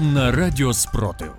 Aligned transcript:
на 0.00 0.32
Радіо 0.32 0.72
Спротив. 0.72 1.32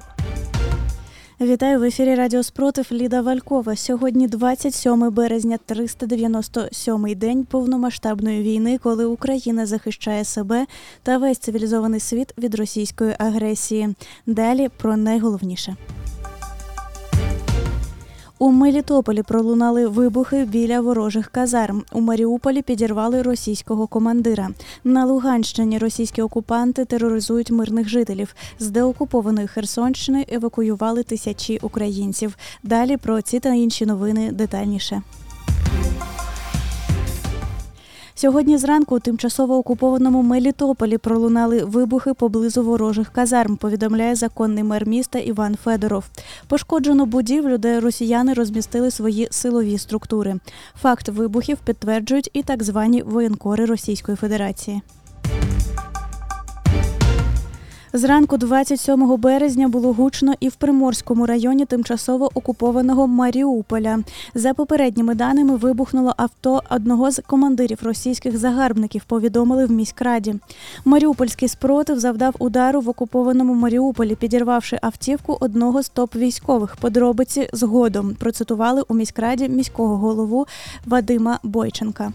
Вітаю 1.41 1.79
в 1.79 1.83
ефірі 1.83 2.15
Радіо 2.15 2.43
Спротив 2.43 2.87
Ліда 2.91 3.21
Валькова. 3.21 3.75
Сьогодні 3.75 4.27
27 4.27 5.11
березня, 5.11 5.59
397-й 5.67 7.15
день 7.15 7.45
повномасштабної 7.45 8.43
війни, 8.43 8.77
коли 8.83 9.05
Україна 9.05 9.65
захищає 9.65 10.25
себе 10.25 10.65
та 11.03 11.17
весь 11.17 11.37
цивілізований 11.37 11.99
світ 11.99 12.33
від 12.37 12.55
російської 12.55 13.15
агресії. 13.19 13.95
Далі 14.25 14.69
про 14.77 14.97
найголовніше. 14.97 15.75
У 18.41 18.51
Мелітополі 18.51 19.23
пролунали 19.23 19.87
вибухи 19.87 20.45
біля 20.45 20.81
ворожих 20.81 21.27
казарм. 21.27 21.83
У 21.91 22.01
Маріуполі 22.01 22.61
підірвали 22.61 23.21
російського 23.21 23.87
командира. 23.87 24.49
На 24.83 25.05
Луганщині 25.05 25.77
російські 25.77 26.21
окупанти 26.21 26.85
тероризують 26.85 27.51
мирних 27.51 27.89
жителів. 27.89 28.35
З 28.59 28.69
деокупованої 28.69 29.47
Херсонщини 29.47 30.25
евакуювали 30.31 31.03
тисячі 31.03 31.59
українців. 31.61 32.37
Далі 32.63 32.97
про 32.97 33.21
ці 33.21 33.39
та 33.39 33.53
інші 33.53 33.85
новини 33.85 34.31
детальніше. 34.31 35.01
Сьогодні 38.21 38.57
зранку 38.57 38.95
у 38.95 38.99
тимчасово 38.99 39.57
окупованому 39.57 40.21
Мелітополі 40.21 40.97
пролунали 40.97 41.63
вибухи 41.63 42.13
поблизу 42.13 42.63
ворожих 42.63 43.09
казарм. 43.09 43.57
Повідомляє 43.57 44.15
законний 44.15 44.63
мер 44.63 44.87
міста 44.87 45.19
Іван 45.19 45.55
Федоров. 45.63 46.05
Пошкоджено 46.47 47.05
будівлю, 47.05 47.57
де 47.57 47.79
росіяни 47.79 48.33
розмістили 48.33 48.91
свої 48.91 49.27
силові 49.31 49.77
структури. 49.77 50.35
Факт 50.81 51.09
вибухів 51.09 51.57
підтверджують 51.65 52.29
і 52.33 52.43
так 52.43 52.63
звані 52.63 53.01
воєнкори 53.01 53.65
Російської 53.65 54.17
Федерації. 54.17 54.81
Зранку 57.93 58.37
27 58.37 59.17
березня 59.17 59.67
було 59.67 59.93
гучно 59.93 60.33
і 60.39 60.49
в 60.49 60.55
Приморському 60.55 61.25
районі 61.25 61.65
тимчасово 61.65 62.31
окупованого 62.33 63.07
Маріуполя. 63.07 63.99
За 64.35 64.53
попередніми 64.53 65.15
даними 65.15 65.55
вибухнуло 65.55 66.13
авто 66.17 66.63
одного 66.69 67.11
з 67.11 67.21
командирів 67.27 67.79
російських 67.83 68.37
загарбників. 68.37 69.03
Повідомили 69.03 69.65
в 69.65 69.71
міськраді. 69.71 70.35
Маріупольський 70.85 71.47
спротив 71.47 71.99
завдав 71.99 72.35
удару 72.39 72.81
в 72.81 72.89
окупованому 72.89 73.53
Маріуполі, 73.53 74.15
підірвавши 74.15 74.79
автівку 74.81 75.37
одного 75.39 75.83
з 75.83 75.89
топ 75.89 76.15
військових. 76.15 76.75
Подробиці 76.75 77.49
згодом 77.53 78.15
процитували 78.19 78.83
у 78.87 78.93
міськраді 78.93 79.49
міського 79.49 79.97
голову 79.97 80.47
Вадима 80.85 81.39
Бойченка. 81.43 82.11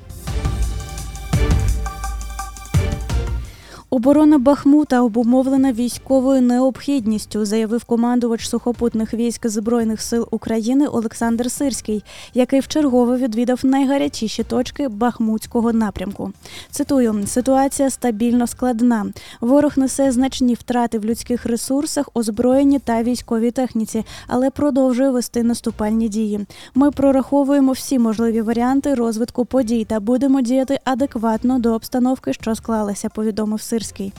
Оборона 3.96 4.38
Бахмута 4.38 5.02
обумовлена 5.02 5.72
військовою 5.72 6.42
необхідністю, 6.42 7.44
заявив 7.44 7.84
командувач 7.84 8.48
сухопутних 8.48 9.14
військ 9.14 9.46
Збройних 9.46 10.02
сил 10.02 10.28
України 10.30 10.86
Олександр 10.86 11.50
Сирський, 11.50 12.04
який 12.34 12.60
вчергове 12.60 13.16
відвідав 13.16 13.60
найгарячіші 13.62 14.42
точки 14.42 14.88
Бахмутського 14.88 15.72
напрямку. 15.72 16.32
Цитую: 16.70 17.26
ситуація 17.26 17.90
стабільно 17.90 18.46
складна. 18.46 19.06
Ворог 19.40 19.72
несе 19.76 20.12
значні 20.12 20.54
втрати 20.54 20.98
в 20.98 21.04
людських 21.04 21.46
ресурсах, 21.46 22.08
озброєнні 22.14 22.78
та 22.78 23.02
військовій 23.02 23.50
техніці, 23.50 24.04
але 24.26 24.50
продовжує 24.50 25.10
вести 25.10 25.42
наступальні 25.42 26.08
дії. 26.08 26.46
Ми 26.74 26.90
прораховуємо 26.90 27.72
всі 27.72 27.98
можливі 27.98 28.42
варіанти 28.42 28.94
розвитку 28.94 29.44
подій 29.44 29.84
та 29.84 30.00
будемо 30.00 30.40
діяти 30.40 30.80
адекватно 30.84 31.58
до 31.58 31.74
обстановки, 31.74 32.32
що 32.32 32.54
склалася. 32.54 33.08
Повідомив 33.08 33.60
Сирський. 33.60 33.85
Сирський. 33.86 34.12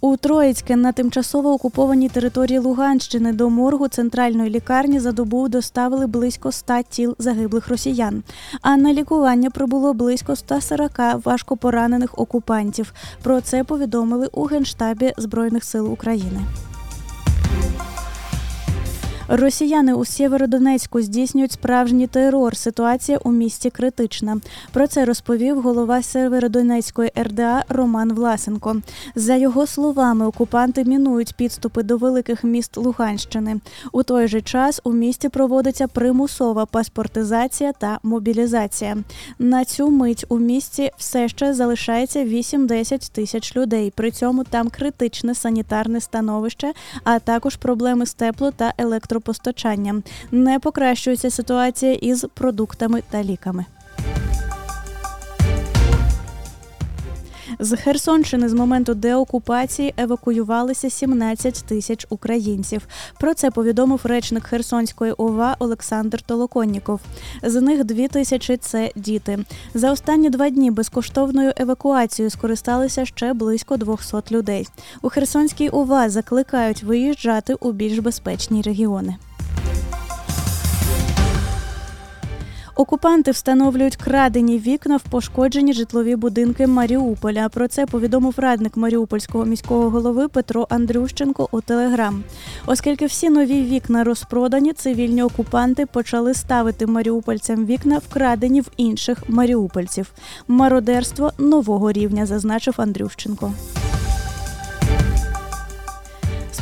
У 0.00 0.16
Троїцьке 0.16 0.76
на 0.76 0.92
тимчасово 0.92 1.52
окупованій 1.52 2.08
території 2.08 2.58
Луганщини 2.58 3.32
до 3.32 3.50
моргу 3.50 3.88
центральної 3.88 4.50
лікарні 4.50 5.00
за 5.00 5.12
добу 5.12 5.48
доставили 5.48 6.06
близько 6.06 6.52
100 6.52 6.82
тіл 6.88 7.16
загиблих 7.18 7.68
росіян. 7.68 8.22
А 8.62 8.76
на 8.76 8.92
лікування 8.92 9.50
прибуло 9.50 9.94
близько 9.94 10.36
140 10.36 10.90
важкопоранених 11.24 12.18
окупантів. 12.18 12.92
Про 13.22 13.40
це 13.40 13.64
повідомили 13.64 14.28
у 14.32 14.44
Генштабі 14.44 15.12
Збройних 15.16 15.64
сил 15.64 15.92
України. 15.92 16.40
Росіяни 19.28 19.94
у 19.94 20.04
Сєвєродонецьку 20.04 21.02
здійснюють 21.02 21.52
справжній 21.52 22.06
терор. 22.06 22.56
Ситуація 22.56 23.18
у 23.18 23.32
місті 23.32 23.70
критична. 23.70 24.40
Про 24.72 24.86
це 24.86 25.04
розповів 25.04 25.60
голова 25.60 26.02
Сєвєродонецької 26.02 27.12
РДА 27.18 27.64
Роман 27.68 28.12
Власенко. 28.12 28.76
За 29.14 29.36
його 29.36 29.66
словами, 29.66 30.26
окупанти 30.26 30.84
мінують 30.84 31.34
підступи 31.34 31.82
до 31.82 31.96
великих 31.96 32.44
міст 32.44 32.76
Луганщини. 32.76 33.60
У 33.92 34.02
той 34.02 34.28
же 34.28 34.40
час 34.40 34.80
у 34.84 34.92
місті 34.92 35.28
проводиться 35.28 35.88
примусова 35.88 36.66
паспортизація 36.66 37.72
та 37.72 37.98
мобілізація. 38.02 38.96
На 39.38 39.64
цю 39.64 39.90
мить 39.90 40.24
у 40.28 40.38
місті 40.38 40.90
все 40.98 41.28
ще 41.28 41.54
залишається 41.54 42.24
8-10 42.24 43.12
тисяч 43.12 43.56
людей. 43.56 43.92
При 43.96 44.10
цьому 44.10 44.44
там 44.44 44.68
критичне 44.68 45.34
санітарне 45.34 46.00
становище, 46.00 46.72
а 47.04 47.18
також 47.18 47.56
проблеми 47.56 48.06
з 48.06 48.14
тепло 48.14 48.50
та 48.50 48.74
електро 48.78 49.13
електропостачання. 49.14 50.02
Не 50.30 50.58
покращується 50.58 51.30
ситуація 51.30 51.92
із 51.92 52.26
продуктами 52.34 53.02
та 53.10 53.22
ліками. 53.22 53.64
З 57.64 57.76
Херсонщини 57.76 58.48
з 58.48 58.52
моменту 58.52 58.94
деокупації 58.94 59.94
евакуювалися 59.96 60.90
17 60.90 61.64
тисяч 61.66 62.06
українців. 62.10 62.86
Про 63.20 63.34
це 63.34 63.50
повідомив 63.50 64.00
речник 64.04 64.46
Херсонської 64.46 65.12
ОВА 65.12 65.56
Олександр 65.58 66.22
Толоконніков. 66.22 67.00
З 67.42 67.60
них 67.60 67.84
дві 67.84 68.08
тисячі 68.08 68.56
це 68.56 68.90
діти. 68.96 69.38
За 69.74 69.92
останні 69.92 70.30
два 70.30 70.50
дні 70.50 70.70
безкоштовною 70.70 71.52
евакуацією 71.56 72.30
скористалися 72.30 73.04
ще 73.04 73.32
близько 73.32 73.76
200 73.76 74.16
людей. 74.30 74.68
У 75.02 75.08
Херсонській 75.08 75.68
ОВА 75.68 76.10
закликають 76.10 76.82
виїжджати 76.82 77.54
у 77.54 77.72
більш 77.72 77.98
безпечні 77.98 78.62
регіони. 78.62 79.16
Окупанти 82.76 83.30
встановлюють 83.30 83.96
крадені 83.96 84.58
вікна 84.58 84.96
в 84.96 85.02
пошкоджені 85.02 85.72
житлові 85.72 86.16
будинки 86.16 86.66
Маріуполя. 86.66 87.48
Про 87.48 87.68
це 87.68 87.86
повідомив 87.86 88.34
радник 88.36 88.76
Маріупольського 88.76 89.44
міського 89.44 89.90
голови 89.90 90.28
Петро 90.28 90.66
Андрющенко 90.70 91.48
у 91.50 91.60
Телеграм. 91.60 92.24
Оскільки 92.66 93.06
всі 93.06 93.30
нові 93.30 93.62
вікна 93.62 94.04
розпродані, 94.04 94.72
цивільні 94.72 95.22
окупанти 95.22 95.86
почали 95.86 96.34
ставити 96.34 96.86
маріупольцям 96.86 97.66
вікна, 97.66 97.98
вкрадені 97.98 98.60
в 98.60 98.70
інших 98.76 99.18
маріупольців. 99.28 100.12
Мародерство 100.48 101.32
нового 101.38 101.92
рівня, 101.92 102.26
зазначив 102.26 102.74
Андрющенко 102.76 103.52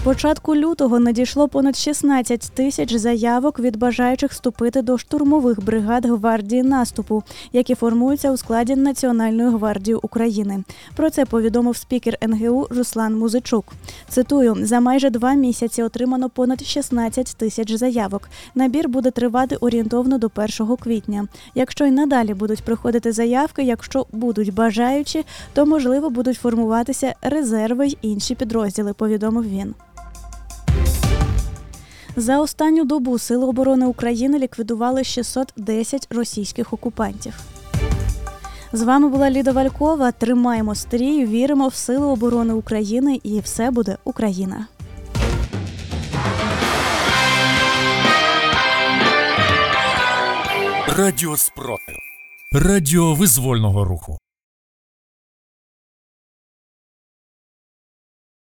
початку 0.04 0.56
лютого 0.56 1.00
надійшло 1.00 1.48
понад 1.48 1.76
16 1.76 2.52
тисяч 2.54 2.94
заявок 2.94 3.58
від 3.58 3.76
бажаючих 3.76 4.30
вступити 4.30 4.82
до 4.82 4.98
штурмових 4.98 5.64
бригад 5.64 6.06
гвардії 6.06 6.62
наступу, 6.62 7.22
які 7.52 7.74
формуються 7.74 8.32
у 8.32 8.36
складі 8.36 8.76
Національної 8.76 9.48
гвардії 9.48 9.94
України. 9.94 10.64
Про 10.96 11.10
це 11.10 11.24
повідомив 11.24 11.76
спікер 11.76 12.18
НГУ 12.22 12.66
Руслан 12.70 13.18
Музичук. 13.18 13.72
Цитую: 14.08 14.56
за 14.60 14.80
майже 14.80 15.10
два 15.10 15.34
місяці 15.34 15.82
отримано 15.82 16.30
понад 16.30 16.64
16 16.64 17.36
тисяч 17.36 17.72
заявок. 17.72 18.28
Набір 18.54 18.88
буде 18.88 19.10
тривати 19.10 19.56
орієнтовно 19.56 20.18
до 20.18 20.30
1 20.60 20.76
квітня. 20.76 21.28
Якщо 21.54 21.86
й 21.86 21.90
надалі 21.90 22.34
будуть 22.34 22.62
приходити 22.62 23.12
заявки, 23.12 23.62
якщо 23.62 24.06
будуть 24.12 24.54
бажаючі, 24.54 25.24
то 25.52 25.66
можливо 25.66 26.10
будуть 26.10 26.38
формуватися 26.38 27.14
резерви 27.22 27.86
й 27.86 27.98
інші 28.02 28.34
підрозділи. 28.34 28.92
Повідомив 28.92 29.48
він. 29.48 29.74
За 32.16 32.40
останню 32.40 32.84
добу 32.84 33.18
Сили 33.18 33.46
оборони 33.46 33.86
України 33.86 34.38
ліквідували 34.38 35.04
610 35.04 36.08
російських 36.10 36.72
окупантів. 36.72 37.40
З 38.72 38.82
вами 38.82 39.08
була 39.08 39.30
Ліда 39.30 39.52
Валькова. 39.52 40.12
Тримаємо 40.12 40.74
стрій, 40.74 41.26
віримо 41.26 41.68
в 41.68 41.74
Сили 41.74 42.06
оборони 42.06 42.54
України 42.54 43.20
і 43.22 43.40
все 43.40 43.70
буде 43.70 43.96
Україна. 44.04 44.66
Радіо 50.96 51.36
спротив. 51.36 51.96
Радіо 52.52 53.14
визвольного 53.14 53.84
руху. 53.84 54.21